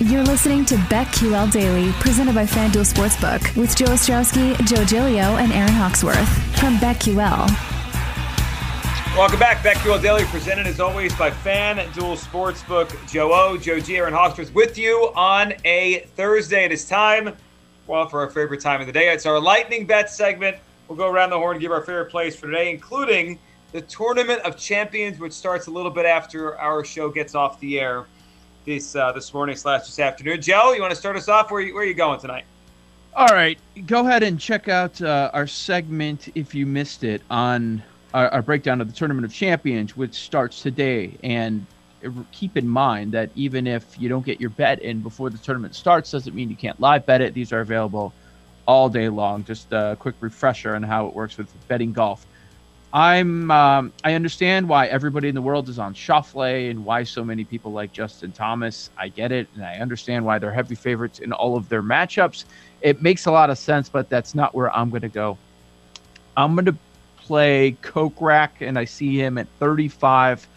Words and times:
You're 0.00 0.22
listening 0.22 0.64
to 0.66 0.76
BetQL 0.76 1.50
Daily, 1.50 1.90
presented 1.94 2.32
by 2.32 2.46
FanDuel 2.46 2.86
Sportsbook, 2.86 3.56
with 3.56 3.74
Joe 3.74 3.86
Ostrowski, 3.86 4.56
Joe 4.64 4.84
Giglio, 4.84 5.38
and 5.38 5.50
Erin 5.50 5.72
Hawksworth 5.72 6.28
from 6.56 6.76
BetQL. 6.76 7.48
Welcome 9.16 9.40
back. 9.40 9.56
BetQL 9.64 10.00
Daily, 10.00 10.24
presented 10.26 10.68
as 10.68 10.78
always 10.78 11.12
by 11.16 11.32
FanDuel 11.32 12.16
Sportsbook. 12.16 13.10
Joe 13.10 13.32
O, 13.32 13.56
Joe 13.56 13.80
G, 13.80 13.96
Erin 13.96 14.14
Hawksworth 14.14 14.54
with 14.54 14.78
you 14.78 15.10
on 15.16 15.54
a 15.64 16.06
Thursday. 16.14 16.64
It 16.64 16.70
is 16.70 16.88
time, 16.88 17.34
well, 17.88 18.08
for 18.08 18.20
our 18.20 18.30
favorite 18.30 18.60
time 18.60 18.80
of 18.80 18.86
the 18.86 18.92
day. 18.92 19.12
It's 19.12 19.26
our 19.26 19.40
Lightning 19.40 19.84
Bet 19.84 20.10
segment. 20.10 20.58
We'll 20.86 20.96
go 20.96 21.08
around 21.10 21.30
the 21.30 21.38
horn 21.38 21.56
and 21.56 21.60
give 21.60 21.72
our 21.72 21.82
favorite 21.82 22.12
plays 22.12 22.36
for 22.36 22.46
today, 22.46 22.70
including 22.70 23.40
the 23.72 23.80
Tournament 23.80 24.42
of 24.42 24.56
Champions, 24.56 25.18
which 25.18 25.32
starts 25.32 25.66
a 25.66 25.72
little 25.72 25.90
bit 25.90 26.06
after 26.06 26.56
our 26.56 26.84
show 26.84 27.10
gets 27.10 27.34
off 27.34 27.58
the 27.58 27.80
air 27.80 28.06
this 28.68 28.94
uh, 28.94 29.10
this 29.12 29.32
morning 29.32 29.56
slash 29.56 29.86
this 29.86 29.98
afternoon. 29.98 30.42
Joe, 30.42 30.72
you 30.74 30.82
want 30.82 30.92
to 30.92 30.96
start 30.96 31.16
us 31.16 31.26
off? 31.26 31.50
Where, 31.50 31.66
where 31.72 31.82
are 31.82 31.86
you 31.86 31.94
going 31.94 32.20
tonight? 32.20 32.44
All 33.14 33.28
right, 33.28 33.58
go 33.86 34.06
ahead 34.06 34.22
and 34.22 34.38
check 34.38 34.68
out 34.68 35.00
uh, 35.00 35.30
our 35.32 35.46
segment 35.46 36.28
if 36.34 36.54
you 36.54 36.66
missed 36.66 37.02
it 37.02 37.22
on 37.30 37.82
our, 38.12 38.28
our, 38.28 38.42
breakdown 38.42 38.80
of 38.80 38.86
the 38.86 38.92
Tournament 38.92 39.24
of 39.24 39.32
Champions, 39.32 39.96
which 39.96 40.14
starts 40.14 40.62
today. 40.62 41.16
And 41.24 41.66
keep 42.30 42.56
in 42.56 42.68
mind 42.68 43.12
that 43.12 43.30
even 43.34 43.66
if 43.66 43.98
you 43.98 44.08
don't 44.08 44.24
get 44.24 44.38
your 44.40 44.50
bet 44.50 44.80
in 44.80 45.00
before 45.00 45.30
the 45.30 45.38
tournament 45.38 45.74
starts, 45.74 46.10
doesn't 46.10 46.34
mean 46.34 46.50
you 46.50 46.56
can't 46.56 46.78
live 46.78 47.06
bet 47.06 47.22
it. 47.22 47.32
These 47.32 47.52
are 47.52 47.60
available 47.60 48.12
all 48.66 48.90
day 48.90 49.08
long. 49.08 49.44
Just 49.44 49.72
a 49.72 49.96
quick 49.98 50.14
refresher 50.20 50.74
on 50.74 50.82
how 50.82 51.06
it 51.06 51.14
works 51.14 51.38
with 51.38 51.48
betting 51.68 51.94
golf. 51.94 52.26
I'm 52.92 53.50
um, 53.50 53.92
I 54.02 54.14
understand 54.14 54.68
why 54.68 54.86
everybody 54.86 55.28
in 55.28 55.34
the 55.34 55.42
world 55.42 55.68
is 55.68 55.78
on 55.78 55.92
Schauffele 55.92 56.70
and 56.70 56.84
why 56.84 57.02
so 57.02 57.22
many 57.22 57.44
people 57.44 57.72
like 57.72 57.92
Justin 57.92 58.32
Thomas. 58.32 58.88
I 58.96 59.08
get 59.08 59.30
it, 59.30 59.46
and 59.54 59.64
I 59.64 59.76
understand 59.76 60.24
why 60.24 60.38
they're 60.38 60.52
heavy 60.52 60.74
favorites 60.74 61.18
in 61.18 61.32
all 61.32 61.56
of 61.56 61.68
their 61.68 61.82
matchups. 61.82 62.44
It 62.80 63.02
makes 63.02 63.26
a 63.26 63.30
lot 63.30 63.50
of 63.50 63.58
sense, 63.58 63.90
but 63.90 64.08
that's 64.08 64.34
not 64.34 64.54
where 64.54 64.74
I'm 64.74 64.88
going 64.88 65.02
to 65.02 65.08
go. 65.08 65.36
I'm 66.36 66.54
going 66.54 66.64
to 66.66 66.76
play 67.18 67.76
Kokrak, 67.82 68.50
and 68.60 68.78
I 68.78 68.86
see 68.86 69.20
him 69.20 69.36
at 69.36 69.48
35 69.58 70.48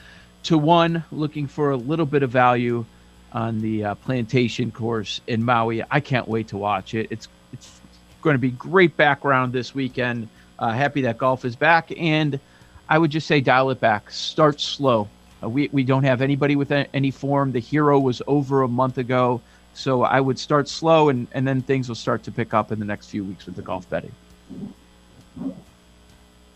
to 0.44 0.58
one, 0.58 1.04
looking 1.12 1.48
for 1.48 1.72
a 1.72 1.78
little 1.78 2.06
bit 2.06 2.24
of 2.24 2.32
value 2.32 2.86
on 3.34 3.60
the 3.60 3.86
uh, 3.86 3.96
plantation 3.96 4.72
course 4.72 5.20
in 5.28 5.44
Maui. 5.44 5.84
I 5.92 6.00
can't 6.00 6.28
wait 6.28 6.48
to 6.50 6.58
watch 6.58 6.94
it. 6.94 7.08
It's 7.10 7.28
it's 7.52 7.82
going 8.22 8.36
to 8.36 8.40
be 8.40 8.52
great 8.52 8.96
background 8.96 9.52
this 9.52 9.76
weekend. 9.76 10.30
Uh, 10.62 10.72
happy 10.72 11.02
that 11.02 11.18
golf 11.18 11.44
is 11.44 11.56
back, 11.56 11.92
and 11.98 12.40
I 12.88 13.00
would 13.00 13.10
just 13.10 13.26
say 13.26 13.42
dial 13.42 13.72
it 13.72 13.80
back. 13.80 14.12
Start 14.12 14.62
slow. 14.62 15.10
Uh, 15.42 15.50
we 15.50 15.70
we 15.74 15.84
don't 15.84 16.04
have 16.04 16.22
anybody 16.22 16.56
with 16.56 16.72
any 16.72 17.10
form. 17.10 17.52
The 17.52 17.60
hero 17.60 18.00
was 18.00 18.22
over 18.28 18.62
a 18.62 18.68
month 18.68 19.00
ago, 19.00 19.42
so 19.74 20.04
I 20.04 20.22
would 20.22 20.38
start 20.38 20.70
slow, 20.70 21.10
and 21.10 21.28
and 21.32 21.48
then 21.48 21.64
things 21.64 21.88
will 21.88 21.96
start 21.96 22.22
to 22.24 22.32
pick 22.32 22.54
up 22.54 22.72
in 22.72 22.78
the 22.78 22.86
next 22.86 23.08
few 23.08 23.24
weeks 23.24 23.48
with 23.48 23.56
the 23.56 23.64
golf 23.64 23.90
betting. 23.90 24.12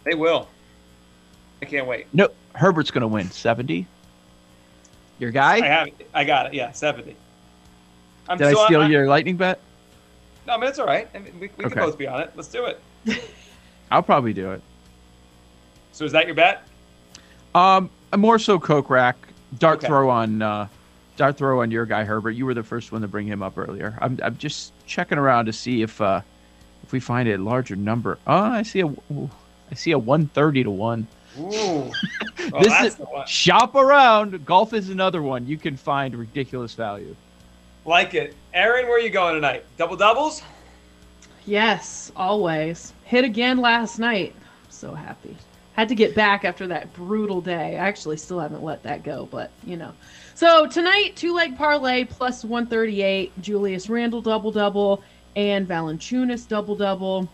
They 0.04 0.14
will. 0.14 0.48
I 1.64 1.66
can't 1.66 1.88
wait. 1.88 2.06
No, 2.14 2.30
Herbert's 2.54 2.92
going 2.92 3.02
to 3.02 3.08
win 3.08 3.32
seventy. 3.32 3.88
Your 5.18 5.32
guy? 5.32 5.56
I 5.56 5.66
have. 5.66 5.88
It. 5.88 6.10
I 6.14 6.26
got 6.26 6.46
it. 6.46 6.54
Yeah, 6.54 6.72
seventy. 6.74 7.16
I'm, 8.30 8.38
Did 8.38 8.54
so 8.54 8.62
I 8.62 8.66
steal 8.68 8.82
I'm, 8.82 8.92
your 8.92 9.08
lightning 9.08 9.36
bet? 9.36 9.60
No, 10.46 10.54
I 10.54 10.58
mean 10.58 10.70
it's 10.70 10.78
all 10.78 10.86
right. 10.86 11.10
I 11.16 11.18
mean, 11.18 11.34
we, 11.40 11.50
we 11.58 11.66
okay. 11.66 11.74
can 11.74 11.84
both 11.84 11.98
be 11.98 12.06
on 12.06 12.22
it. 12.22 12.34
Let's 12.36 12.50
do 12.50 12.66
it. 12.66 12.80
I'll 13.92 14.04
probably 14.04 14.34
do 14.34 14.52
it. 14.52 14.62
So 15.92 16.06
is 16.06 16.12
that 16.12 16.26
your 16.26 16.36
bet? 16.36 16.68
Um, 17.54 17.90
more 18.16 18.40
so 18.40 18.60
Kokrak. 18.60 19.16
Dart 19.60 19.78
okay. 19.78 19.88
throw 19.88 20.10
on 20.10 20.42
uh, 20.42 20.68
dart 21.16 21.38
throw 21.38 21.62
on 21.62 21.72
your 21.72 21.86
guy 21.86 22.04
Herbert. 22.04 22.32
You 22.32 22.46
were 22.46 22.54
the 22.54 22.64
first 22.64 22.92
one 22.92 23.02
to 23.02 23.08
bring 23.08 23.28
him 23.28 23.42
up 23.42 23.58
earlier. 23.58 23.98
I'm 24.02 24.20
I'm 24.22 24.38
just 24.38 24.74
checking 24.86 25.18
around 25.18 25.46
to 25.46 25.54
see 25.54 25.82
if 25.82 26.02
uh, 26.02 26.22
if 26.84 26.92
we 26.92 27.00
find 27.00 27.30
a 27.30 27.38
larger 27.38 27.76
number. 27.76 28.18
Oh, 28.28 28.36
I 28.36 28.64
see 28.64 28.82
a 28.82 28.88
ooh, 28.88 29.30
I 29.72 29.76
see 29.76 29.92
a 29.92 30.00
130 30.00 30.64
to 30.64 30.72
one. 30.72 31.08
Ooh, 31.40 31.44
well, 32.52 32.62
this 32.62 32.96
is 32.96 33.02
shop 33.28 33.76
around. 33.76 34.46
Golf 34.46 34.74
is 34.74 34.90
another 34.90 35.22
one 35.22 35.48
you 35.48 35.58
can 35.58 35.78
find 35.78 36.16
ridiculous 36.16 36.74
value. 36.74 37.16
Like 37.86 38.14
it, 38.14 38.36
Erin. 38.54 38.88
Where 38.88 38.98
are 38.98 39.00
you 39.00 39.10
going 39.10 39.36
tonight? 39.36 39.64
Double 39.78 39.96
doubles? 39.96 40.42
Yes, 41.46 42.12
always. 42.16 42.94
Hit 43.04 43.24
again 43.24 43.58
last 43.60 44.00
night. 44.00 44.36
so 44.70 44.94
happy. 44.94 45.38
Had 45.74 45.90
to 45.90 45.96
get 45.96 46.16
back 46.16 46.46
after 46.46 46.68
that 46.68 46.94
brutal 46.94 47.42
day. 47.42 47.78
I 47.78 47.88
actually 47.88 48.18
still 48.18 48.40
haven't 48.40 48.64
let 48.64 48.82
that 48.84 49.04
go, 49.04 49.28
but 49.30 49.52
you 49.66 49.78
know. 49.78 49.94
So 50.34 50.68
tonight, 50.68 51.16
two 51.16 51.34
leg 51.34 51.58
parlay 51.58 52.06
plus 52.06 52.44
138. 52.44 53.42
Julius 53.42 53.90
Randle 53.90 54.22
double 54.22 54.52
double 54.52 55.04
and 55.36 55.68
Valanciunas 55.68 56.48
double 56.48 56.76
double. 56.76 57.30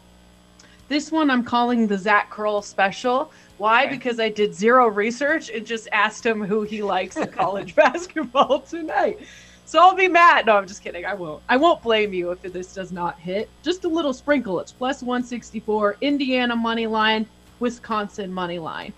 This 0.90 1.12
one 1.12 1.30
I'm 1.32 1.44
calling 1.44 1.88
the 1.88 1.98
Zach 1.98 2.30
Kroll 2.30 2.62
special. 2.62 3.32
Why? 3.58 3.86
Okay. 3.86 3.96
Because 3.96 4.20
I 4.20 4.30
did 4.30 4.54
zero 4.54 4.88
research 4.88 5.50
and 5.50 5.66
just 5.66 5.88
asked 5.92 6.26
him 6.26 6.44
who 6.44 6.64
he 6.64 6.82
likes 6.84 7.16
in 7.16 7.28
college 7.28 7.76
basketball 7.76 8.60
tonight. 8.62 9.20
So 9.66 9.80
I'll 9.80 9.96
be 9.96 10.08
mad. 10.08 10.46
No, 10.46 10.58
I'm 10.58 10.68
just 10.68 10.84
kidding. 10.84 11.06
I 11.06 11.14
won't. 11.14 11.42
I 11.48 11.58
won't 11.58 11.82
blame 11.82 12.14
you 12.14 12.32
if 12.32 12.42
this 12.42 12.74
does 12.74 12.92
not 12.92 13.18
hit. 13.20 13.50
Just 13.64 13.86
a 13.86 13.88
little 13.88 14.14
sprinkle. 14.14 14.60
It's 14.60 14.72
plus 14.72 15.02
164. 15.02 15.98
Indiana 16.02 16.56
money 16.56 16.88
line, 16.88 17.26
Wisconsin 17.60 18.32
money 18.32 18.60
line. 18.60 18.94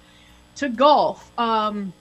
To 0.56 0.70
golf, 0.70 1.32
um, 1.40 1.94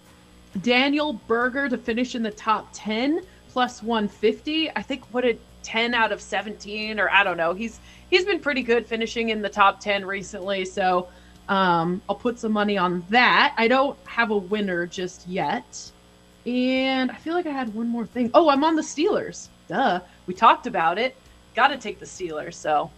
Daniel 0.61 1.15
Berger 1.27 1.69
to 1.69 1.79
finish 1.79 2.15
in 2.15 2.23
the 2.23 2.31
top 2.31 2.69
10 2.73 3.23
plus 3.51 3.83
150. 3.83 4.71
I 4.71 4.83
think 4.83 5.05
what 5.13 5.25
a 5.25 5.37
10 5.63 5.95
out 5.95 6.13
of 6.13 6.21
17 6.21 6.99
or 6.99 7.09
I 7.11 7.25
don't 7.25 7.37
know. 7.37 7.55
He's 7.55 7.81
he's 8.11 8.25
been 8.25 8.41
pretty 8.41 8.63
good 8.63 8.87
finishing 8.87 9.31
in 9.31 9.43
the 9.43 9.49
top 9.49 9.81
10 9.81 10.05
recently, 10.05 10.65
so 10.65 11.09
um, 11.49 12.03
I'll 12.09 12.17
put 12.17 12.39
some 12.39 12.53
money 12.53 12.77
on 12.79 13.05
that. 13.11 13.55
I 13.57 13.69
don't 13.69 13.99
have 14.07 14.31
a 14.31 14.37
winner 14.37 14.87
just 14.87 15.27
yet. 15.27 15.93
And 16.47 17.11
I 17.11 17.17
feel 17.17 17.35
like 17.35 17.47
I 17.47 17.51
had 17.51 17.75
one 17.75 17.89
more 17.89 18.07
thing. 18.07 18.31
Oh, 18.35 18.49
I'm 18.49 18.65
on 18.65 18.75
the 18.75 18.83
Steelers. 18.83 19.49
Duh. 19.69 20.01
We 20.27 20.35
talked 20.35 20.67
about 20.67 20.99
it. 20.99 21.17
Got 21.55 21.69
to 21.69 21.79
take 21.79 21.99
the 21.99 22.07
Steelers. 22.07 22.55
So 22.55 22.91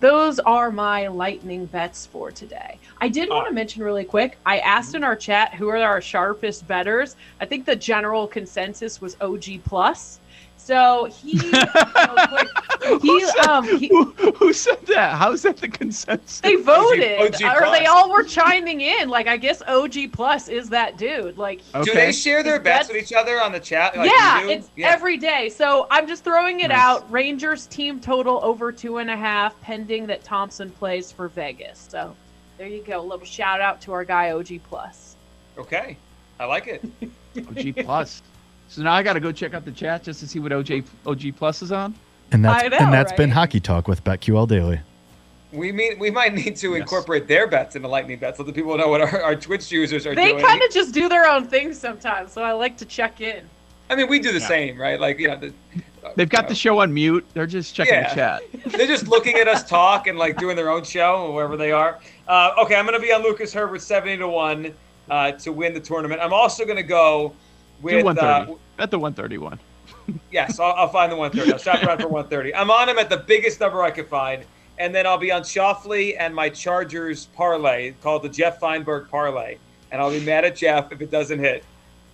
those 0.00 0.38
are 0.40 0.70
my 0.70 1.08
lightning 1.08 1.66
bets 1.66 2.06
for 2.06 2.30
today. 2.30 2.78
I 3.00 3.08
did 3.08 3.28
want 3.30 3.48
to 3.48 3.54
mention 3.54 3.82
really 3.82 4.04
quick. 4.04 4.38
I 4.44 4.58
asked 4.58 4.94
in 4.94 5.04
our 5.04 5.16
chat 5.16 5.54
who 5.54 5.68
are 5.68 5.78
our 5.78 6.00
sharpest 6.00 6.66
betters. 6.66 7.16
I 7.40 7.46
think 7.46 7.64
the 7.64 7.76
general 7.76 8.26
consensus 8.26 9.00
was 9.00 9.16
OG 9.20 9.62
plus. 9.64 10.20
So 10.56 11.04
he, 11.04 11.38
he 13.02 13.08
who, 13.08 13.26
said, 13.26 13.46
um, 13.46 13.64
he, 13.78 13.88
who, 13.88 14.04
who, 14.32 14.52
said 14.52 14.84
that? 14.86 15.16
How 15.16 15.32
is 15.32 15.42
that 15.42 15.56
the 15.56 15.68
consensus? 15.68 16.40
They 16.40 16.56
voted, 16.56 17.20
OG, 17.20 17.42
OG 17.42 17.62
or 17.62 17.70
they 17.70 17.86
all 17.86 18.10
were 18.10 18.22
chiming 18.22 18.80
in. 18.80 19.08
Like 19.08 19.26
I 19.26 19.36
guess 19.36 19.62
OG 19.66 20.12
plus 20.12 20.48
is 20.48 20.68
that 20.70 20.96
dude. 20.98 21.38
Like, 21.38 21.60
okay. 21.74 21.84
do 21.84 21.92
they 21.92 22.12
share 22.12 22.42
their 22.42 22.60
bets 22.60 22.88
with 22.88 22.96
each 22.96 23.12
other 23.12 23.42
on 23.42 23.52
the 23.52 23.60
chat? 23.60 23.96
Like 23.96 24.10
yeah, 24.10 24.46
it's 24.46 24.70
yeah. 24.76 24.88
every 24.88 25.16
day. 25.16 25.48
So 25.48 25.86
I'm 25.90 26.06
just 26.06 26.24
throwing 26.24 26.60
it 26.60 26.68
nice. 26.68 26.78
out. 26.78 27.10
Rangers 27.10 27.66
team 27.66 28.00
total 28.00 28.40
over 28.42 28.72
two 28.72 28.98
and 28.98 29.10
a 29.10 29.16
half, 29.16 29.60
pending 29.60 30.06
that 30.06 30.24
Thompson 30.24 30.70
plays 30.70 31.12
for 31.12 31.28
Vegas. 31.28 31.86
So 31.90 32.14
there 32.58 32.68
you 32.68 32.82
go. 32.82 33.00
A 33.00 33.02
little 33.02 33.26
shout 33.26 33.60
out 33.60 33.80
to 33.82 33.92
our 33.92 34.04
guy 34.04 34.32
OG 34.32 34.60
plus. 34.68 35.16
Okay, 35.58 35.96
I 36.38 36.44
like 36.44 36.66
it. 36.66 36.84
OG 37.36 37.84
plus. 37.84 38.22
So 38.68 38.82
now 38.82 38.92
I 38.92 39.02
got 39.02 39.14
to 39.14 39.20
go 39.20 39.32
check 39.32 39.54
out 39.54 39.64
the 39.64 39.72
chat 39.72 40.02
just 40.02 40.20
to 40.20 40.28
see 40.28 40.38
what 40.38 40.52
OJ 40.52 40.84
OG 41.06 41.36
Plus 41.36 41.62
is 41.62 41.72
on. 41.72 41.94
And 42.32 42.44
that's 42.44 42.70
know, 42.70 42.76
and 42.78 42.92
that's 42.92 43.12
right? 43.12 43.16
been 43.16 43.30
Hockey 43.30 43.60
Talk 43.60 43.88
with 43.88 44.02
BetQL 44.04 44.48
Daily. 44.48 44.80
We 45.52 45.72
mean 45.72 45.98
we 45.98 46.10
might 46.10 46.34
need 46.34 46.56
to 46.56 46.72
yes. 46.72 46.80
incorporate 46.80 47.28
their 47.28 47.46
bets 47.46 47.76
into 47.76 47.88
Lightning 47.88 48.18
bets 48.18 48.38
so 48.38 48.42
that 48.42 48.54
people 48.54 48.76
know 48.76 48.88
what 48.88 49.00
our, 49.00 49.22
our 49.22 49.36
Twitch 49.36 49.70
users 49.70 50.06
are 50.06 50.14
they 50.14 50.30
doing. 50.30 50.36
They 50.36 50.42
kind 50.42 50.62
of 50.62 50.70
just 50.70 50.92
do 50.92 51.08
their 51.08 51.26
own 51.26 51.46
thing 51.46 51.72
sometimes, 51.72 52.32
so 52.32 52.42
I 52.42 52.52
like 52.52 52.76
to 52.78 52.84
check 52.84 53.20
in. 53.20 53.48
I 53.88 53.94
mean, 53.94 54.08
we 54.08 54.18
do 54.18 54.32
the 54.32 54.40
yeah. 54.40 54.48
same, 54.48 54.80
right? 54.80 54.98
Like 54.98 55.18
you 55.18 55.28
know, 55.28 55.36
the, 55.36 55.52
they've 56.16 56.28
got 56.28 56.48
the 56.48 56.54
show 56.54 56.80
on 56.80 56.92
mute. 56.92 57.24
They're 57.32 57.46
just 57.46 57.74
checking 57.74 57.94
yeah. 57.94 58.08
the 58.08 58.14
chat. 58.14 58.42
They're 58.72 58.86
just 58.86 59.06
looking 59.06 59.36
at 59.36 59.46
us 59.46 59.68
talk 59.68 60.08
and 60.08 60.18
like 60.18 60.36
doing 60.38 60.56
their 60.56 60.70
own 60.70 60.82
show 60.82 61.30
wherever 61.32 61.56
they 61.56 61.70
are. 61.70 61.98
Uh, 62.26 62.54
okay, 62.58 62.74
I'm 62.74 62.84
going 62.84 62.98
to 62.98 63.04
be 63.04 63.12
on 63.12 63.22
Lucas 63.22 63.52
Herbert 63.52 63.82
seventy 63.82 64.16
to 64.16 64.28
one 64.28 64.74
uh, 65.10 65.32
to 65.32 65.52
win 65.52 65.74
the 65.74 65.80
tournament. 65.80 66.20
I'm 66.20 66.32
also 66.32 66.64
going 66.64 66.76
to 66.76 66.82
go 66.82 67.34
with 67.82 68.04
uh, 68.18 68.46
at 68.78 68.90
the 68.90 68.98
131. 68.98 69.58
Yes, 70.30 70.60
I'll, 70.60 70.72
I'll, 70.72 70.88
find 70.88 71.10
the 71.10 71.16
130. 71.16 71.52
I'll 71.52 71.58
shop 71.58 71.82
around 71.82 72.00
for 72.00 72.08
130. 72.08 72.54
I'm 72.54 72.70
on 72.70 72.88
him 72.88 72.98
at 72.98 73.08
the 73.08 73.16
biggest 73.16 73.60
number 73.60 73.82
I 73.82 73.90
could 73.90 74.08
find, 74.08 74.44
and 74.78 74.94
then 74.94 75.06
I'll 75.06 75.18
be 75.18 75.32
on 75.32 75.42
Schauffele 75.42 76.16
and 76.18 76.34
my 76.34 76.48
Chargers 76.48 77.26
parlay 77.26 77.92
called 78.02 78.22
the 78.22 78.28
Jeff 78.28 78.60
Feinberg 78.60 79.08
parlay, 79.08 79.56
and 79.90 80.00
I'll 80.00 80.10
be 80.10 80.24
mad 80.24 80.44
at 80.44 80.56
Jeff 80.56 80.92
if 80.92 81.00
it 81.00 81.10
doesn't 81.10 81.38
hit. 81.38 81.64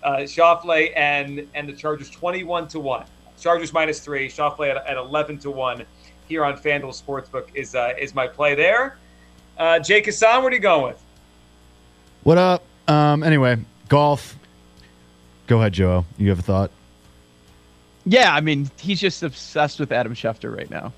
Uh, 0.03 0.19
Schauffele 0.19 0.93
and 0.97 1.47
and 1.55 1.69
the 1.69 1.73
Chargers 1.73 2.11
21 2.11 2.69
to 2.69 2.81
one. 2.81 3.07
Chargers 3.39 3.73
minus 3.73 4.01
three. 4.01 4.29
Schauffele 4.29 4.71
at, 4.71 4.87
at 4.87 4.97
11 4.97 5.39
to 5.39 5.51
one. 5.51 5.85
Here 6.29 6.45
on 6.45 6.57
FanDuel 6.57 7.01
Sportsbook 7.01 7.49
is 7.55 7.75
uh, 7.75 7.95
is 7.99 8.15
my 8.15 8.27
play 8.27 8.55
there. 8.55 8.99
Uh, 9.59 9.79
Jake 9.79 10.07
Hassan, 10.07 10.43
what 10.43 10.53
are 10.53 10.57
you 10.57 10.63
going 10.63 10.85
with? 10.85 11.03
What 12.23 12.39
up? 12.39 12.63
Um, 12.89 13.23
anyway, 13.23 13.59
golf 13.89 14.37
Go 15.47 15.59
ahead, 15.59 15.73
Joe. 15.73 16.07
You 16.17 16.31
have 16.31 16.39
a 16.39 16.43
thought? 16.43 16.71
Yeah, 18.05 18.35
I 18.35 18.41
mean, 18.41 18.71
he's 18.79 19.01
just 19.01 19.23
obsessed 19.23 19.79
with 19.79 19.93
Adam 19.93 20.15
Schefter 20.15 20.55
right 20.55 20.71
now. 20.71 20.93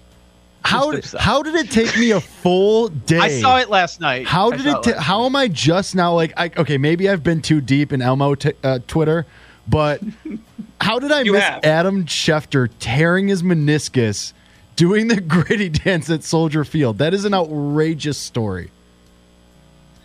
How 0.65 0.91
did, 0.91 1.05
how 1.05 1.43
did 1.43 1.55
it 1.57 1.71
take 1.71 1.95
me 1.99 2.13
a 2.13 2.21
full 2.21 2.89
day? 2.89 3.19
I 3.19 3.41
saw 3.41 3.59
it 3.59 3.69
last 3.69 4.01
night. 4.01 4.27
How 4.27 4.51
did 4.51 4.65
it? 4.65 4.83
Ta- 4.83 4.99
how 4.99 5.27
am 5.27 5.37
I 5.37 5.47
just 5.49 5.95
now 5.95 6.15
like? 6.15 6.33
I, 6.39 6.51
okay, 6.57 6.79
maybe 6.79 7.09
I've 7.09 7.23
been 7.23 7.43
too 7.43 7.61
deep 7.61 7.93
in 7.93 8.01
Elmo 8.01 8.35
t- 8.35 8.55
uh, 8.63 8.79
Twitter, 8.87 9.27
but 9.69 10.01
how 10.81 10.99
did 10.99 11.13
I 11.13 11.21
you 11.21 11.33
miss 11.33 11.45
have. 11.45 11.65
Adam 11.65 12.07
Schefter 12.07 12.71
tearing 12.79 13.29
his 13.29 13.43
meniscus, 13.43 14.33
doing 14.75 15.09
the 15.09 15.21
gritty 15.21 15.69
dance 15.69 16.09
at 16.09 16.25
Soldier 16.25 16.65
Field? 16.65 16.97
That 16.97 17.13
is 17.13 17.27
an 17.27 17.35
outrageous 17.35 18.17
story. 18.17 18.71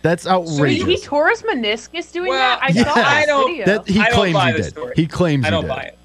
That's 0.02 0.26
outrageous. 0.26 0.56
So 0.58 0.64
he, 0.64 0.96
he 0.96 1.00
tore 1.00 1.30
his 1.30 1.40
meniscus 1.42 2.12
doing 2.12 2.28
well, 2.28 2.38
that. 2.38 2.62
I 2.62 2.68
yeah. 2.68 2.84
saw 2.84 3.00
I 3.00 3.24
don't, 3.24 3.50
video. 3.50 3.64
That, 3.64 3.88
he 3.88 4.04
claims 4.12 4.56
he 4.56 4.62
did. 4.62 4.96
He 4.96 5.06
claims 5.06 5.46
I 5.46 5.50
don't 5.50 5.64
he 5.64 5.68
buy 5.68 5.82
it. 5.84 5.98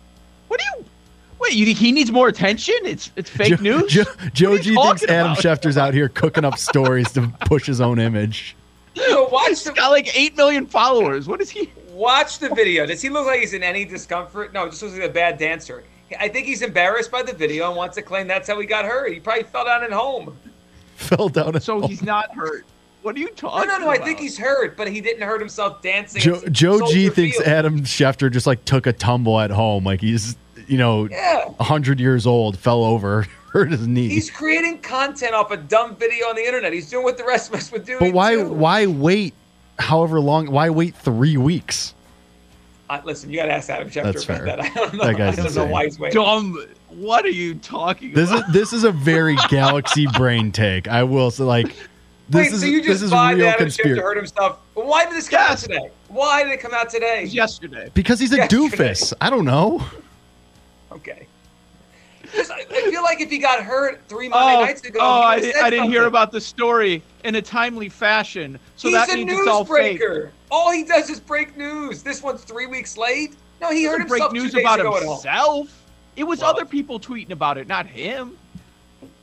What 1.55 1.59
you? 1.59 1.65
Wait, 1.65 1.69
you, 1.69 1.75
he 1.75 1.91
needs 1.91 2.11
more 2.11 2.27
attention? 2.27 2.75
It's 2.83 3.11
it's 3.15 3.29
fake 3.29 3.61
news. 3.61 3.91
Joe, 3.91 4.03
Joe 4.33 4.57
G 4.57 4.75
thinks 4.75 5.03
Adam 5.03 5.31
about? 5.31 5.37
Schefter's 5.37 5.77
out 5.77 5.93
here 5.93 6.09
cooking 6.09 6.45
up 6.45 6.57
stories 6.57 7.11
to 7.13 7.27
push 7.41 7.65
his 7.65 7.81
own 7.81 7.99
image. 7.99 8.55
So 8.95 9.27
watch 9.31 9.49
He's 9.49 9.63
the, 9.63 9.71
got 9.73 9.89
like 9.89 10.15
eight 10.17 10.35
million 10.35 10.65
followers. 10.65 11.27
What 11.27 11.41
is 11.41 11.49
he? 11.49 11.71
Watch 11.89 12.39
the 12.39 12.49
video. 12.49 12.85
Does 12.85 13.01
he 13.01 13.09
look 13.09 13.25
like 13.25 13.39
he's 13.39 13.53
in 13.53 13.63
any 13.63 13.85
discomfort? 13.85 14.53
No, 14.53 14.67
just 14.67 14.81
looks 14.81 14.95
like 14.95 15.09
a 15.09 15.13
bad 15.13 15.37
dancer. 15.37 15.83
I 16.19 16.27
think 16.27 16.45
he's 16.45 16.61
embarrassed 16.61 17.11
by 17.11 17.23
the 17.23 17.33
video 17.33 17.67
and 17.67 17.75
wants 17.75 17.95
to 17.95 18.01
claim 18.01 18.27
that's 18.27 18.47
how 18.47 18.59
he 18.59 18.67
got 18.67 18.85
hurt. 18.85 19.11
He 19.11 19.19
probably 19.19 19.43
fell 19.43 19.65
down 19.65 19.83
at 19.83 19.91
home. 19.91 20.37
Fell 20.95 21.27
down 21.27 21.55
at 21.57 21.63
so 21.63 21.81
home. 21.81 21.89
he's 21.89 22.01
not 22.01 22.33
hurt. 22.33 22.65
What 23.01 23.17
are 23.17 23.19
you 23.19 23.29
talking? 23.31 23.67
No, 23.67 23.77
no, 23.77 23.85
no. 23.85 23.91
About? 23.91 24.01
I 24.01 24.05
think 24.05 24.19
he's 24.19 24.37
hurt, 24.37 24.77
but 24.77 24.87
he 24.87 25.01
didn't 25.01 25.23
hurt 25.23 25.41
himself 25.41 25.81
dancing. 25.81 26.21
Joe, 26.21 26.41
Joe 26.49 26.87
G 26.87 27.09
thinks 27.09 27.39
Adam 27.41 27.81
Schefter 27.81 28.31
just 28.31 28.47
like 28.47 28.63
took 28.63 28.87
a 28.87 28.93
tumble 28.93 29.39
at 29.41 29.51
home, 29.51 29.83
like 29.83 29.99
he's 29.99 30.37
you 30.67 30.77
know, 30.77 31.07
yeah. 31.09 31.45
100 31.45 31.99
years 31.99 32.25
old, 32.25 32.57
fell 32.57 32.83
over, 32.83 33.23
hurt 33.51 33.71
his 33.71 33.87
knee. 33.87 34.09
He's 34.09 34.29
creating 34.29 34.79
content 34.79 35.33
off 35.33 35.51
a 35.51 35.57
dumb 35.57 35.95
video 35.95 36.27
on 36.27 36.35
the 36.35 36.45
internet. 36.45 36.73
He's 36.73 36.89
doing 36.89 37.03
what 37.03 37.17
the 37.17 37.25
rest 37.25 37.49
of 37.49 37.55
us 37.55 37.71
would 37.71 37.85
do. 37.85 37.97
But 37.99 38.13
why 38.13 38.35
too. 38.35 38.49
why 38.51 38.85
wait 38.87 39.33
however 39.79 40.19
long? 40.19 40.51
Why 40.51 40.69
wait 40.69 40.95
three 40.95 41.37
weeks? 41.37 41.93
Uh, 42.89 43.01
listen, 43.03 43.31
you 43.31 43.37
got 43.37 43.45
to 43.45 43.53
ask 43.53 43.69
Adam 43.69 43.89
Schefter 43.89 44.03
That's 44.03 44.25
about 44.25 44.37
fair. 44.37 44.45
that. 44.45 44.59
I 44.65 44.69
don't 44.69 44.93
know. 44.93 45.05
That 45.05 45.17
guy's 45.17 45.33
I 45.33 45.35
don't 45.37 45.45
insane. 45.47 45.65
know 45.65 45.71
why 45.71 45.85
he's 45.85 45.99
waiting. 45.99 46.21
Dumb. 46.21 46.65
What 46.89 47.25
are 47.25 47.29
you 47.29 47.55
talking 47.55 48.13
this 48.13 48.29
about? 48.29 48.47
Is, 48.47 48.53
this 48.53 48.73
is 48.73 48.83
a 48.83 48.91
very 48.91 49.35
galaxy 49.49 50.05
brain 50.07 50.51
take. 50.51 50.87
I 50.87 51.03
will 51.03 51.31
say, 51.31 51.43
like, 51.43 51.75
this 52.29 52.47
Wait, 52.47 52.53
is 52.53 52.61
so 52.61 52.65
you 52.67 52.77
just 52.79 52.89
this 52.89 53.01
is 53.03 53.11
buy 53.11 53.31
real 53.31 53.47
Adam 53.47 53.59
conspiracy. 53.59 53.99
Schefter 53.99 54.03
hurt 54.03 54.17
himself? 54.17 54.59
Why 54.75 55.05
did 55.05 55.15
this 55.15 55.29
come 55.29 55.39
yes. 55.39 55.51
out 55.51 55.57
today? 55.57 55.89
Why 56.09 56.43
did 56.43 56.51
it 56.53 56.59
come 56.59 56.73
out 56.73 56.89
today? 56.89 57.23
yesterday. 57.25 57.89
Because 57.93 58.19
he's 58.19 58.33
a 58.33 58.37
yesterday. 58.37 58.67
doofus. 58.67 59.13
I 59.19 59.29
don't 59.29 59.45
know. 59.45 59.83
Okay. 60.95 61.27
I 62.33 62.89
feel 62.89 63.03
like 63.03 63.21
if 63.21 63.29
he 63.29 63.37
got 63.37 63.63
hurt 63.63 64.01
three 64.07 64.29
Monday 64.29 64.55
oh, 64.55 64.65
nights 64.65 64.83
ago, 64.83 64.99
oh, 65.01 65.21
I, 65.21 65.53
I, 65.61 65.69
didn't 65.69 65.91
hear 65.91 66.05
about 66.05 66.31
the 66.31 66.41
story 66.41 67.03
in 67.23 67.35
a 67.35 67.41
timely 67.41 67.89
fashion. 67.89 68.59
So 68.75 68.89
He's 68.89 68.97
that 68.97 69.09
a 69.09 69.15
means 69.15 69.31
news 69.31 69.39
it's 69.41 69.47
all 69.47 69.63
breaker. 69.63 70.25
fake. 70.25 70.33
All 70.49 70.71
he 70.71 70.83
does 70.83 71.09
is 71.09 71.19
break 71.19 71.55
news. 71.55 72.03
This 72.03 72.23
one's 72.23 72.43
three 72.43 72.65
weeks 72.65 72.97
late. 72.97 73.35
No, 73.61 73.69
he, 73.69 73.79
he 73.79 73.83
heard 73.85 74.07
break 74.07 74.31
news 74.31 74.55
about 74.55 74.79
himself. 74.79 75.83
It 76.15 76.23
was 76.23 76.39
well, 76.39 76.51
other 76.51 76.65
people 76.65 76.99
tweeting 76.99 77.31
about 77.31 77.57
it, 77.57 77.67
not 77.67 77.85
him. 77.85 78.37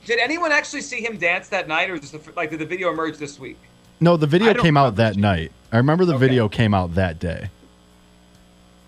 Did 0.05 0.19
anyone 0.19 0.53
actually 0.53 0.83
see 0.83 1.05
him 1.05 1.17
dance 1.17 1.49
that 1.49 1.69
night, 1.69 1.91
or 1.91 1.99
just 1.99 2.15
like 2.37 2.51
did 2.51 2.59
the 2.59 2.67
video 2.67 2.91
emerge 2.91 3.19
this 3.19 3.39
week? 3.39 3.59
No, 4.01 4.17
the 4.17 4.27
video 4.27 4.53
came 4.55 4.77
out 4.77 4.97
that 4.97 5.17
night. 5.17 5.53
I 5.71 5.77
remember 5.77 6.05
the 6.05 6.15
okay. 6.15 6.27
video 6.27 6.49
came 6.49 6.75
out 6.75 6.97
that 6.97 7.19
day, 7.19 7.51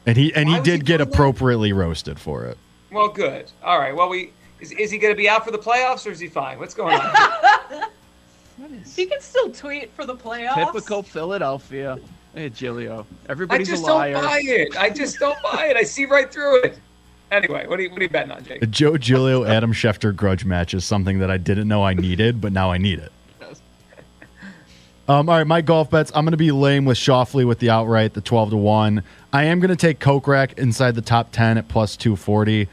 and 0.06 0.16
he 0.16 0.34
and 0.34 0.48
Why 0.48 0.56
he 0.56 0.62
did 0.62 0.80
he 0.80 0.84
get 0.84 1.00
appropriately 1.00 1.70
that? 1.72 1.78
roasted 1.78 2.18
for 2.18 2.44
it. 2.46 2.58
Well, 2.94 3.08
good. 3.08 3.50
All 3.62 3.78
right. 3.78 3.94
Well, 3.94 4.08
we 4.08 4.32
is, 4.60 4.72
is 4.72 4.90
he 4.90 4.98
going 4.98 5.12
to 5.12 5.16
be 5.16 5.28
out 5.28 5.44
for 5.44 5.50
the 5.50 5.58
playoffs 5.58 6.06
or 6.06 6.10
is 6.10 6.20
he 6.20 6.28
fine? 6.28 6.58
What's 6.58 6.74
going 6.74 6.98
on? 6.98 7.84
he 8.96 9.06
can 9.06 9.20
still 9.20 9.50
tweet 9.50 9.92
for 9.92 10.06
the 10.06 10.16
playoffs. 10.16 10.54
Typical 10.54 11.02
Philadelphia. 11.02 11.98
Hey, 12.34 12.48
Giglio. 12.48 13.06
Everybody's 13.28 13.70
a 13.70 13.76
liar. 13.76 13.76
I 13.76 13.80
just 13.80 13.90
a 13.90 13.94
liar. 13.94 14.12
don't 14.12 14.24
buy 14.24 14.40
it. 14.44 14.76
I 14.76 14.90
just 14.90 15.18
don't 15.18 15.38
buy 15.42 15.66
it. 15.66 15.76
I 15.76 15.82
see 15.82 16.04
right 16.04 16.32
through 16.32 16.62
it. 16.62 16.78
Anyway, 17.30 17.66
what 17.66 17.78
are 17.78 17.82
you, 17.82 17.90
what 17.90 17.98
are 17.98 18.04
you 18.04 18.08
betting 18.08 18.30
on, 18.30 18.44
Jake? 18.44 18.60
The 18.60 18.66
Joe 18.66 18.96
Giglio 18.96 19.44
Adam 19.44 19.72
Schefter 19.72 20.14
grudge 20.14 20.44
match 20.44 20.72
is 20.72 20.84
something 20.84 21.18
that 21.18 21.30
I 21.30 21.36
didn't 21.36 21.66
know 21.66 21.82
I 21.84 21.94
needed, 21.94 22.40
but 22.40 22.52
now 22.52 22.70
I 22.70 22.78
need 22.78 23.00
it. 23.00 23.10
Um, 25.06 25.28
all 25.28 25.36
right, 25.36 25.46
my 25.46 25.60
golf 25.60 25.90
bets. 25.90 26.10
I'm 26.14 26.24
going 26.24 26.32
to 26.32 26.38
be 26.38 26.50
lame 26.50 26.86
with 26.86 26.96
Schauffele 26.96 27.46
with 27.46 27.58
the 27.58 27.68
outright, 27.70 28.14
the 28.14 28.22
12 28.22 28.50
to 28.50 28.56
1. 28.56 29.02
I 29.32 29.44
am 29.44 29.60
going 29.60 29.68
to 29.68 29.76
take 29.76 29.98
Kokrak 29.98 30.58
inside 30.58 30.94
the 30.94 31.02
top 31.02 31.30
10 31.30 31.58
at 31.58 31.68
plus 31.68 31.96
240 31.96 32.68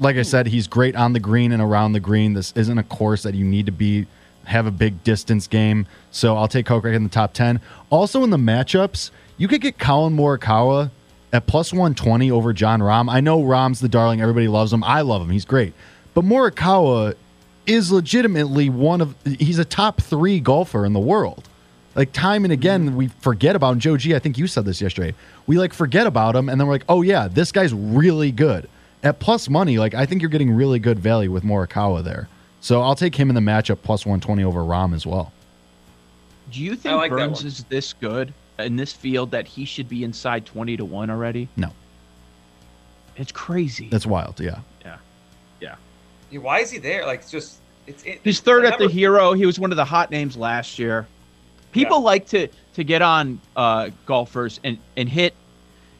like 0.00 0.16
I 0.16 0.22
said, 0.22 0.46
he's 0.48 0.66
great 0.66 0.96
on 0.96 1.12
the 1.12 1.20
green 1.20 1.52
and 1.52 1.62
around 1.62 1.92
the 1.92 2.00
green. 2.00 2.32
This 2.32 2.52
isn't 2.56 2.78
a 2.78 2.82
course 2.82 3.22
that 3.22 3.34
you 3.34 3.44
need 3.44 3.66
to 3.66 3.72
be 3.72 4.06
have 4.46 4.66
a 4.66 4.70
big 4.70 5.04
distance 5.04 5.46
game. 5.46 5.86
So 6.10 6.36
I'll 6.36 6.48
take 6.48 6.66
Kokrak 6.66 6.94
in 6.94 7.04
the 7.04 7.10
top 7.10 7.34
10. 7.34 7.60
Also 7.90 8.24
in 8.24 8.30
the 8.30 8.38
matchups, 8.38 9.10
you 9.36 9.46
could 9.46 9.60
get 9.60 9.78
Collin 9.78 10.16
Morikawa 10.16 10.90
at 11.32 11.46
plus 11.46 11.72
120 11.72 12.30
over 12.30 12.52
Jon 12.52 12.80
Rahm. 12.80 13.12
I 13.12 13.20
know 13.20 13.42
Rahm's 13.42 13.80
the 13.80 13.88
darling. 13.88 14.20
Everybody 14.20 14.48
loves 14.48 14.72
him. 14.72 14.82
I 14.82 15.02
love 15.02 15.22
him. 15.22 15.30
He's 15.30 15.44
great. 15.44 15.74
But 16.14 16.24
Morikawa 16.24 17.14
is 17.66 17.92
legitimately 17.92 18.70
one 18.70 19.02
of 19.02 19.14
he's 19.24 19.58
a 19.58 19.64
top 19.64 20.00
3 20.00 20.40
golfer 20.40 20.86
in 20.86 20.94
the 20.94 21.00
world. 21.00 21.48
Like 21.94 22.12
time 22.12 22.44
and 22.44 22.52
again, 22.52 22.94
we 22.96 23.08
forget 23.08 23.56
about 23.56 23.72
him. 23.72 23.80
Joe 23.80 23.96
G, 23.96 24.14
I 24.14 24.18
think 24.18 24.38
you 24.38 24.46
said 24.46 24.64
this 24.64 24.80
yesterday. 24.80 25.14
We 25.46 25.58
like 25.58 25.72
forget 25.72 26.06
about 26.06 26.36
him 26.36 26.48
and 26.48 26.60
then 26.60 26.68
we're 26.68 26.74
like, 26.74 26.84
"Oh 26.88 27.02
yeah, 27.02 27.28
this 27.28 27.50
guy's 27.52 27.74
really 27.74 28.30
good." 28.30 28.68
at 29.02 29.18
plus 29.18 29.48
money, 29.48 29.78
like 29.78 29.94
I 29.94 30.06
think 30.06 30.22
you're 30.22 30.30
getting 30.30 30.50
really 30.50 30.78
good 30.78 30.98
value 30.98 31.30
with 31.30 31.42
Morikawa 31.42 32.04
there. 32.04 32.28
So 32.60 32.82
I'll 32.82 32.94
take 32.94 33.14
him 33.14 33.28
in 33.28 33.34
the 33.34 33.40
matchup 33.40 33.78
plus 33.82 34.04
120 34.04 34.44
over 34.44 34.60
Rahm 34.60 34.94
as 34.94 35.06
well. 35.06 35.32
Do 36.50 36.62
you 36.62 36.76
think 36.76 36.96
like 36.96 37.10
Burns 37.10 37.44
is 37.44 37.64
this 37.64 37.92
good 37.92 38.34
in 38.58 38.76
this 38.76 38.92
field 38.92 39.30
that 39.30 39.46
he 39.46 39.64
should 39.64 39.88
be 39.88 40.04
inside 40.04 40.44
20 40.44 40.76
to 40.76 40.84
1 40.84 41.10
already? 41.10 41.48
No. 41.56 41.72
It's 43.16 43.32
crazy. 43.32 43.88
That's 43.88 44.06
wild, 44.06 44.40
yeah. 44.40 44.58
Yeah. 44.84 44.96
Yeah. 45.60 45.76
yeah 46.30 46.40
why 46.40 46.60
is 46.60 46.70
he 46.70 46.78
there? 46.78 47.06
Like 47.06 47.20
it's 47.20 47.30
just 47.30 47.58
it's 47.86 48.02
it, 48.04 48.20
He's 48.22 48.40
third 48.40 48.64
at 48.64 48.78
the 48.78 48.88
hero. 48.88 49.32
He 49.32 49.46
was 49.46 49.58
one 49.58 49.70
of 49.70 49.76
the 49.76 49.84
hot 49.84 50.10
names 50.10 50.36
last 50.36 50.78
year. 50.78 51.06
People 51.72 51.98
yeah. 51.98 52.04
like 52.04 52.26
to 52.28 52.48
to 52.74 52.84
get 52.84 53.02
on 53.02 53.40
uh, 53.56 53.90
golfers 54.06 54.60
and 54.64 54.78
and 54.96 55.08
hit 55.08 55.34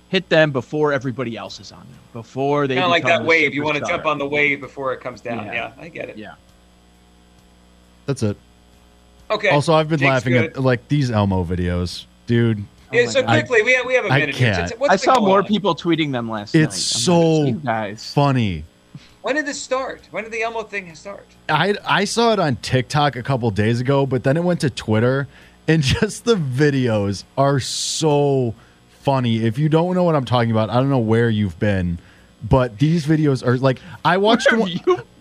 hit 0.08 0.28
them 0.28 0.50
before 0.50 0.92
everybody 0.92 1.36
else 1.36 1.60
is 1.60 1.72
on 1.72 1.80
them, 1.80 1.98
before 2.12 2.66
they 2.66 2.74
kind 2.74 2.84
of 2.84 2.90
like 2.90 3.04
that 3.04 3.24
wave. 3.24 3.54
You 3.54 3.62
want 3.62 3.78
to 3.78 3.84
jump 3.84 4.06
on 4.06 4.18
the 4.18 4.26
wave 4.26 4.60
before 4.60 4.92
it 4.92 5.00
comes 5.00 5.20
down. 5.20 5.46
Yeah, 5.46 5.52
yeah 5.52 5.72
I 5.78 5.88
get 5.88 6.08
it. 6.08 6.18
Yeah, 6.18 6.34
that's 8.06 8.22
it. 8.22 8.36
Okay. 9.30 9.50
Also, 9.50 9.72
I've 9.72 9.88
been 9.88 10.00
Jake's 10.00 10.08
laughing 10.08 10.32
good. 10.32 10.56
at 10.56 10.62
like 10.62 10.88
these 10.88 11.10
Elmo 11.10 11.44
videos, 11.44 12.06
dude. 12.26 12.64
Yeah, 12.92 13.02
oh 13.02 13.06
so 13.06 13.22
quickly, 13.22 13.62
we 13.62 13.72
have, 13.74 13.86
we 13.86 13.94
have 13.94 14.04
a 14.04 14.08
minute. 14.08 14.34
I 14.34 14.38
can't. 14.38 14.72
I 14.88 14.96
saw 14.96 15.20
more 15.20 15.38
on? 15.38 15.46
people 15.46 15.76
tweeting 15.76 16.10
them 16.10 16.28
last 16.28 16.54
night. 16.54 16.64
it's 16.64 16.74
night. 16.74 17.04
so 17.04 17.52
guys. 17.52 18.12
funny. 18.12 18.64
When 19.22 19.36
did 19.36 19.46
this 19.46 19.60
start? 19.60 20.08
When 20.10 20.24
did 20.24 20.32
the 20.32 20.42
Elmo 20.42 20.62
thing 20.62 20.92
start? 20.94 21.26
I 21.48 21.76
I 21.84 22.04
saw 22.04 22.32
it 22.32 22.40
on 22.40 22.56
TikTok 22.56 23.14
a 23.16 23.22
couple 23.22 23.50
days 23.50 23.80
ago, 23.80 24.06
but 24.06 24.24
then 24.24 24.36
it 24.36 24.42
went 24.42 24.60
to 24.62 24.70
Twitter, 24.70 25.28
and 25.68 25.82
just 25.84 26.24
the 26.24 26.34
videos 26.36 27.24
are 27.36 27.60
so 27.60 28.54
funny. 29.00 29.44
If 29.44 29.58
you 29.58 29.68
don't 29.68 29.94
know 29.94 30.04
what 30.04 30.14
I'm 30.14 30.24
talking 30.24 30.50
about, 30.50 30.70
I 30.70 30.74
don't 30.74 30.90
know 30.90 30.98
where 30.98 31.30
you've 31.30 31.58
been, 31.58 31.98
but 32.42 32.78
these 32.78 33.06
videos 33.06 33.46
are 33.46 33.56
like 33.58 33.80
I 34.04 34.16
watched 34.16 34.52
one, 34.52 34.72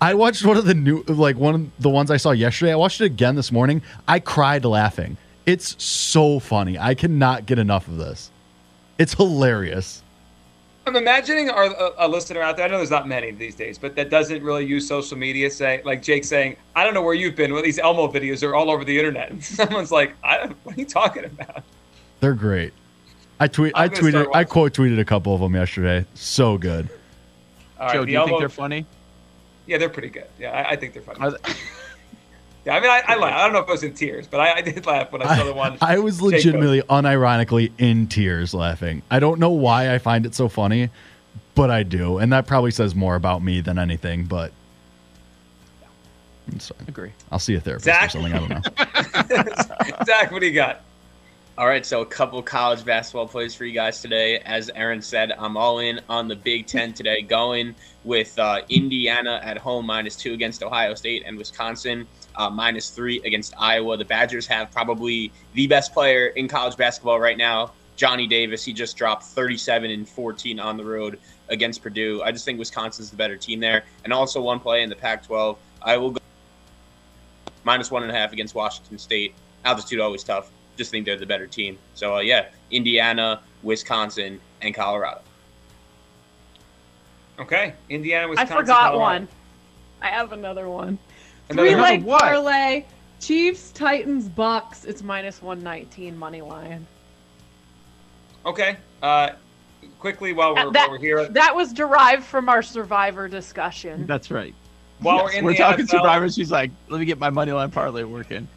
I 0.02 0.14
watched 0.14 0.46
one 0.46 0.58
of 0.58 0.66
the 0.66 0.74
new 0.74 1.04
like 1.04 1.38
one 1.38 1.56
of 1.56 1.72
the 1.80 1.90
ones 1.90 2.12
I 2.12 2.18
saw 2.18 2.32
yesterday. 2.32 2.72
I 2.72 2.76
watched 2.76 3.02
it 3.02 3.06
again 3.06 3.36
this 3.36 3.52
morning. 3.52 3.82
I 4.08 4.20
cried 4.20 4.66
laughing. 4.66 5.18
It's 5.46 5.82
so 5.84 6.40
funny. 6.40 6.78
I 6.78 6.94
cannot 6.94 7.46
get 7.46 7.58
enough 7.58 7.88
of 7.88 7.98
this. 7.98 8.32
It's 8.98 9.14
hilarious. 9.16 10.04
I'm 10.90 10.96
imagining 10.96 11.52
our 11.52 11.66
a, 11.66 11.92
a, 12.00 12.08
listener 12.08 12.42
out 12.42 12.58
there. 12.58 12.66
I 12.66 12.68
know 12.68 12.78
there's 12.78 12.90
not 12.90 13.08
many 13.08 13.30
these 13.30 13.54
days, 13.54 13.78
but 13.78 13.96
that 13.96 14.10
doesn't 14.10 14.42
really 14.42 14.66
use 14.66 14.88
social 14.88 15.18
media. 15.18 15.52
Say 15.52 15.84
like 15.86 16.02
Jake 16.02 16.24
saying, 16.24 16.56
"I 16.76 16.84
don't 16.84 16.96
know 16.96 17.04
where 17.04 17.14
you've 17.14 17.36
been." 17.36 17.54
Well, 17.54 17.62
these 17.62 17.78
Elmo 17.78 18.08
videos 18.08 18.42
are 18.42 18.56
all 18.56 18.72
over 18.72 18.84
the 18.84 18.98
internet, 18.98 19.30
and 19.30 19.44
someone's 19.60 19.92
like, 19.92 20.16
"I 20.24 20.38
don't. 20.38 20.58
What 20.64 20.76
are 20.76 20.80
you 20.80 20.88
talking 20.88 21.26
about?" 21.26 21.64
They're 22.22 22.34
great. 22.34 22.74
I 23.40 23.48
tweet. 23.48 23.74
I 23.76 23.88
tweeted. 23.88 24.32
I 24.34 24.44
quote 24.44 24.74
tweeted 24.74 25.00
a 25.00 25.06
couple 25.06 25.36
of 25.36 25.42
them 25.42 25.54
yesterday. 25.54 26.08
So 26.16 26.58
good. 26.58 26.90
Right, 27.80 27.94
Joe, 27.94 28.04
do 28.04 28.12
you 28.12 28.26
think 28.26 28.40
they're 28.40 28.50
funny? 28.50 28.88
Yeah, 29.68 29.78
they're 29.78 29.90
pretty 29.90 30.10
good. 30.10 30.28
Yeah, 30.40 30.52
I, 30.52 30.72
I 30.72 30.76
think 30.76 30.94
they're 30.94 31.04
funny. 31.04 31.20
They- 32.70 32.74
yeah, 32.74 32.78
I 32.78 32.82
mean, 32.82 32.90
I, 32.92 33.04
I 33.14 33.18
laughed. 33.18 33.38
I 33.38 33.44
don't 33.44 33.54
know 33.54 33.60
if 33.60 33.68
I 33.68 33.72
was 33.72 33.84
in 33.84 33.94
tears, 33.94 34.28
but 34.28 34.40
I, 34.40 34.54
I 34.56 34.62
did 34.62 34.86
laugh 34.86 35.12
when 35.12 35.22
I 35.22 35.38
saw 35.38 35.44
the 35.44 35.54
one. 35.54 35.78
I, 35.82 35.96
I 35.96 36.00
was 36.00 36.22
legitimately, 36.22 36.82
unironically 36.84 37.72
in 37.78 38.08
tears 38.08 38.54
laughing. 38.54 39.02
I 39.10 39.20
don't 39.20 39.40
know 39.40 39.50
why 39.50 39.94
I 39.94 39.98
find 39.98 40.26
it 40.26 40.36
so 40.36 40.50
funny, 40.50 40.90
but 41.56 41.72
I 41.72 41.84
do, 41.84 42.18
and 42.18 42.32
that 42.32 42.48
probably 42.48 42.72
says 42.72 42.96
more 42.96 43.16
about 43.16 43.44
me 43.44 43.62
than 43.62 43.80
anything. 43.80 44.26
But 44.26 44.52
Agree. 46.88 47.12
I'll 47.32 47.40
see 47.40 47.56
a 47.56 47.60
therapist 47.60 47.86
Zach? 47.86 48.06
or 48.06 48.10
something. 48.10 48.34
I 48.34 48.40
don't 48.40 48.50
know. 48.50 50.04
Zach, 50.06 50.32
what 50.32 50.40
do 50.40 50.48
you 50.48 50.54
got? 50.54 50.82
All 51.58 51.68
right, 51.68 51.86
so 51.86 52.02
a 52.02 52.06
couple 52.06 52.42
college 52.42 52.86
basketball 52.86 53.28
plays 53.28 53.54
for 53.54 53.66
you 53.66 53.74
guys 53.74 54.02
today. 54.02 54.40
As 54.40 54.72
Erin 54.76 55.02
said, 55.02 55.34
I'm 55.38 55.58
all 55.58 55.80
in 55.80 56.00
on 56.08 56.28
the 56.28 56.36
Big 56.36 56.68
Ten 56.68 56.94
today, 56.94 57.22
going 57.22 57.76
with 58.06 58.40
uh, 58.40 58.62
Indiana 58.70 59.42
at 59.44 59.58
home 59.58 59.86
minus 59.86 60.16
two 60.16 60.34
against 60.34 60.64
Ohio 60.64 60.94
State 60.96 61.24
and 61.26 61.38
Wisconsin 61.38 62.08
uh, 62.36 62.50
minus 62.50 62.90
three 62.90 63.22
against 63.26 63.54
Iowa. 63.58 63.98
The 63.98 64.06
Badgers 64.06 64.48
have 64.48 64.72
probably 64.72 65.32
the 65.54 65.68
best 65.68 65.94
player 65.94 66.28
in 66.28 66.48
college 66.48 66.78
basketball 66.78 67.20
right 67.20 67.38
now, 67.38 67.72
Johnny 67.96 68.28
Davis. 68.28 68.64
He 68.64 68.74
just 68.74 68.98
dropped 68.98 69.24
37 69.24 69.92
and 69.92 70.08
14 70.08 70.60
on 70.60 70.78
the 70.78 70.84
road 70.84 71.20
against 71.50 71.82
Purdue. 71.82 72.22
I 72.24 72.32
just 72.32 72.46
think 72.46 72.60
Wisconsin's 72.60 73.10
the 73.10 73.18
better 73.18 73.38
team 73.38 73.60
there. 73.60 73.84
And 74.04 74.14
also 74.14 74.42
one 74.42 74.60
play 74.60 74.84
in 74.84 74.90
the 74.90 74.96
Pac 74.96 75.26
12. 75.26 75.58
I 75.82 75.98
will 75.98 76.12
go 76.12 76.20
minus 77.64 77.92
one 77.92 78.04
and 78.04 78.12
a 78.12 78.16
half 78.16 78.34
against 78.34 78.56
Washington 78.56 78.98
State. 78.98 79.34
Altitude 79.66 80.00
always 80.00 80.24
tough. 80.24 80.52
Just 80.78 80.92
think 80.92 81.06
they're 81.06 81.18
the 81.18 81.26
better 81.26 81.48
team. 81.48 81.78
So, 81.94 82.16
uh, 82.16 82.20
yeah, 82.20 82.48
Indiana, 82.72 83.42
Wisconsin, 83.64 84.40
and 84.62 84.74
Colorado. 84.74 85.22
Okay, 87.38 87.74
Indiana, 87.90 88.28
Wisconsin. 88.28 88.54
I 88.54 88.60
forgot 88.60 88.92
Colorado. 88.92 89.00
one. 89.00 89.28
I 90.02 90.08
have 90.08 90.32
another 90.32 90.70
one. 90.70 90.98
Another 91.50 91.68
Three 91.70 91.76
one? 91.76 91.84
leg 91.84 92.08
parlay. 92.08 92.86
Chiefs, 93.20 93.72
Titans, 93.72 94.30
Bucks. 94.30 94.86
It's 94.86 95.04
minus 95.04 95.42
one 95.42 95.62
nineteen 95.62 96.18
money 96.18 96.42
line. 96.42 96.86
Okay. 98.46 98.78
Uh, 99.02 99.32
quickly 100.00 100.34
while 100.34 100.54
we're, 100.56 100.68
Uh, 100.68 100.70
that, 100.72 100.88
while 100.90 100.92
we're 100.98 101.00
here, 101.04 101.26
that 101.28 101.56
was 101.56 101.74
derived 101.74 102.24
from 102.24 102.48
our 102.50 102.62
Survivor 102.62 103.28
discussion. 103.28 104.06
That's 104.08 104.32
right. 104.32 104.54
while 105.00 105.24
we're 105.24 105.30
Yes, 105.32 105.40
in 105.40 105.46
we're 105.46 105.52
the 105.54 105.58
talking 105.58 105.86
NFL, 105.86 105.90
survivors. 105.90 106.36
She's 106.36 106.52
like, 106.52 106.72
let 106.88 107.00
me 107.00 107.06
get 107.06 107.20
my 107.20 107.30
money 107.30 107.52
line 107.52 107.72
parlay 107.72 108.04
working. 108.04 108.48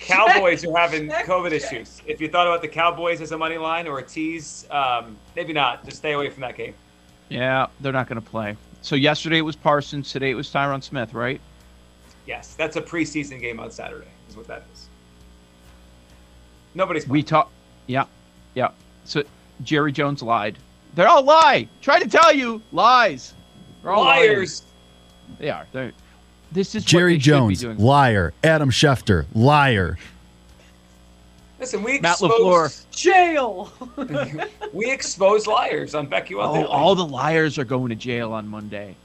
Cowboys 0.00 0.64
are 0.64 0.76
having 0.76 1.08
COVID 1.08 1.52
issues. 1.52 2.02
If 2.06 2.20
you 2.20 2.28
thought 2.28 2.46
about 2.46 2.60
the 2.60 2.68
Cowboys 2.68 3.20
as 3.20 3.30
a 3.32 3.38
money 3.38 3.56
line 3.58 3.86
or 3.86 3.98
a 3.98 4.02
tease, 4.02 4.66
um, 4.70 5.16
maybe 5.36 5.52
not. 5.52 5.84
Just 5.84 5.98
stay 5.98 6.12
away 6.12 6.28
from 6.28 6.40
that 6.40 6.56
game. 6.56 6.74
Yeah, 7.28 7.68
they're 7.80 7.92
not 7.92 8.08
going 8.08 8.20
to 8.20 8.26
play. 8.28 8.56
So 8.82 8.96
yesterday 8.96 9.38
it 9.38 9.42
was 9.42 9.54
Parsons. 9.54 10.10
Today 10.10 10.30
it 10.30 10.34
was 10.34 10.48
Tyron 10.50 10.82
Smith, 10.82 11.14
right? 11.14 11.40
Yes, 12.32 12.54
that's 12.54 12.76
a 12.76 12.80
preseason 12.80 13.38
game 13.38 13.60
on 13.60 13.70
Saturday. 13.70 14.06
Is 14.26 14.38
what 14.38 14.46
that 14.46 14.64
is. 14.72 14.88
Nobody's 16.74 17.06
We 17.06 17.22
talk. 17.22 17.50
Yeah, 17.86 18.06
yeah. 18.54 18.70
So 19.04 19.22
Jerry 19.62 19.92
Jones 19.92 20.22
lied. 20.22 20.56
They're 20.94 21.08
all 21.08 21.22
lie. 21.22 21.68
Try 21.82 22.00
to 22.00 22.08
tell 22.08 22.34
you 22.34 22.62
lies. 22.72 23.34
They're 23.82 23.92
all 23.92 24.04
lying. 24.04 24.30
liars. 24.30 24.62
They 25.38 25.50
are. 25.50 25.66
They're, 25.72 25.92
this 26.52 26.74
is 26.74 26.86
Jerry 26.86 27.16
they 27.16 27.18
should 27.18 27.48
be 27.48 27.54
Jones, 27.54 27.78
liar. 27.78 28.32
Adam 28.42 28.70
Schefter, 28.70 29.26
liar. 29.34 29.98
Listen, 31.60 31.82
we 31.82 32.00
Matt 32.00 32.12
expose 32.12 32.86
Jail. 32.92 33.70
we 34.72 34.90
expose 34.90 35.46
liars 35.46 35.94
on 35.94 36.06
BetQL. 36.06 36.38
Oh, 36.38 36.64
all 36.64 36.94
the 36.94 37.04
liars 37.04 37.58
are 37.58 37.64
going 37.64 37.90
to 37.90 37.94
jail 37.94 38.32
on 38.32 38.48
Monday. 38.48 38.96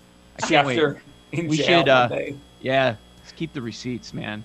I 0.42 0.48
can't 0.48 0.66
wait. 0.66 0.80
Schefter 0.80 1.00
in 1.34 1.50
We 1.50 1.58
jail 1.58 1.82
should, 1.82 1.90
uh, 1.90 2.08
Monday. 2.10 2.38
Yeah, 2.62 2.96
let's 3.28 3.38
keep 3.38 3.52
the 3.52 3.62
receipts, 3.62 4.14
man. 4.14 4.42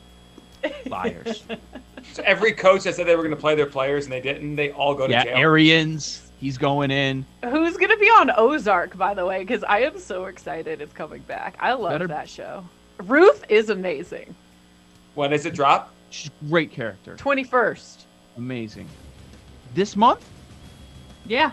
Liars. 0.86 1.44
So 2.12 2.22
every 2.24 2.52
coach 2.52 2.82
that 2.82 2.96
said 2.96 3.06
they 3.06 3.14
were 3.14 3.22
going 3.22 3.34
to 3.34 3.40
play 3.40 3.54
their 3.54 3.66
players 3.66 4.04
and 4.04 4.12
they 4.12 4.20
didn't, 4.20 4.56
they 4.56 4.72
all 4.72 4.96
go 4.96 5.06
to 5.06 5.12
yeah, 5.12 5.22
jail. 5.22 5.36
Arians. 5.36 6.32
He's 6.40 6.58
going 6.58 6.90
in. 6.90 7.24
Who's 7.44 7.76
gonna 7.76 7.96
be 7.98 8.08
on 8.08 8.32
Ozark, 8.36 8.98
by 8.98 9.14
the 9.14 9.24
way? 9.24 9.38
Because 9.38 9.62
I 9.62 9.82
am 9.82 9.96
so 10.00 10.24
excited 10.24 10.80
it's 10.80 10.92
coming 10.92 11.22
back. 11.22 11.54
I 11.60 11.74
love 11.74 11.92
Better- 11.92 12.08
that 12.08 12.28
show. 12.28 12.64
Ruth 13.04 13.44
is 13.48 13.70
amazing. 13.70 14.34
when 15.14 15.30
does 15.30 15.46
it 15.46 15.54
drop? 15.54 15.94
She's 16.10 16.32
a 16.42 16.44
great 16.46 16.72
character. 16.72 17.14
Twenty 17.14 17.44
first. 17.44 18.06
Amazing. 18.36 18.88
This 19.72 19.94
month? 19.94 20.28
Yeah. 21.26 21.52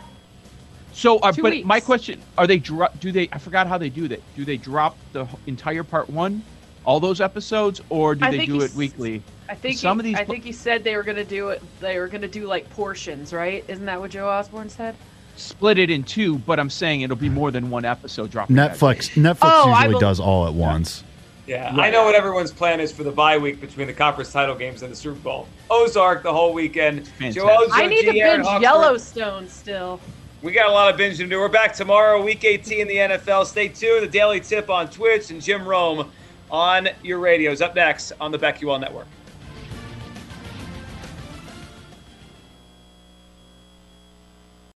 So, 0.93 1.19
uh, 1.19 1.31
Two 1.31 1.43
but 1.43 1.63
my 1.65 1.79
question: 1.79 2.19
Are 2.36 2.48
they 2.48 2.57
drop? 2.57 3.00
Do 3.00 3.12
they? 3.12 3.29
I 3.31 3.38
forgot 3.38 3.67
how 3.67 3.77
they 3.77 3.89
do 3.89 4.07
that. 4.07 4.24
Do 4.36 4.43
they 4.43 4.57
drop 4.57 4.98
the 5.13 5.27
entire 5.45 5.83
part 5.83 6.09
one, 6.09 6.41
all 6.86 7.00
those 7.00 7.21
episodes, 7.21 7.81
or 7.89 8.15
do 8.15 8.25
I 8.25 8.31
they 8.31 8.45
do 8.45 8.62
it 8.62 8.74
weekly? 8.74 9.21
I 9.48 9.55
think 9.55 9.77
Some 9.77 9.98
he, 9.98 10.00
of 10.00 10.05
these 10.05 10.17
I 10.17 10.25
think 10.25 10.43
he 10.43 10.51
said 10.51 10.83
they 10.83 10.95
were 10.95 11.03
gonna 11.03 11.24
do 11.24 11.50
it. 11.50 11.62
They 11.79 12.00
were 12.00 12.07
gonna 12.07 12.27
do 12.27 12.45
like 12.48 12.69
portions, 12.71 13.33
right? 13.33 13.63
Isn't 13.67 13.86
that 13.86 14.00
what 14.00 14.12
Joe 14.12 14.27
Osborne 14.29 14.69
said? 14.69 14.95
Split 15.36 15.77
it 15.77 15.89
in 15.89 16.03
two, 16.03 16.38
but 16.39 16.59
I'm 16.59 16.69
saying 16.69 17.01
it'll 17.01 17.15
be 17.15 17.29
more 17.29 17.50
than 17.51 17.69
one 17.69 17.86
episode 17.86 18.29
dropping. 18.29 18.55
Netflix. 18.55 19.09
Netflix 19.15 19.38
Oh, 19.43 19.69
usually 19.74 19.93
bel- 19.93 20.00
does 20.00 20.19
all 20.19 20.45
at 20.48 20.53
once. 20.53 21.03
Yeah, 21.48 21.75
Right. 21.75 21.88
I 21.88 21.89
know 21.89 22.03
what 22.03 22.13
everyone's 22.13 22.51
plan 22.51 22.79
is 22.79 22.91
for 22.91 23.03
the 23.03 23.12
bye 23.12 23.38
week 23.39 23.59
between 23.59 23.88
the 23.88 23.93
conference 23.93 24.31
title 24.31 24.53
games 24.53 24.83
and 24.83 24.91
the 24.91 24.95
Super 24.95 25.17
Bowl. 25.19 25.48
Ozark 25.71 26.21
the 26.21 26.31
whole 26.31 26.53
weekend. 26.53 27.07
Fantastic. 27.07 27.41
Joe 27.41 27.48
Ozo, 27.48 27.69
I 27.71 27.88
need 27.88 28.05
to 28.05 28.12
G. 28.12 28.21
Erin 28.21 28.36
binge 28.41 28.45
Hawksworth. 28.48 28.62
Yellowstone 28.62 29.48
still. 29.48 30.00
We 30.43 30.51
got 30.51 30.69
a 30.69 30.71
lot 30.71 30.93
of 30.93 31.00
binging 31.00 31.17
to 31.17 31.27
do. 31.27 31.39
We're 31.39 31.48
back 31.50 31.74
tomorrow, 31.74 32.24
week 32.24 32.43
18 32.45 32.81
in 32.81 32.88
the 32.88 32.95
NFL. 32.98 33.45
Stay 33.48 33.67
tuned. 33.69 34.03
The 34.03 34.07
Daily 34.07 34.39
Tip 34.41 34.69
on 34.69 34.89
Twitch 34.89 35.31
and 35.31 35.41
Jim 35.41 35.65
Rome 35.67 36.12
on 36.51 36.89
your 37.03 37.20
radios. 37.20 37.62
Up 37.62 37.75
next 37.75 38.12
on 38.20 38.32
the 38.32 38.39
BetQL 38.39 38.79
Network. 38.79 39.08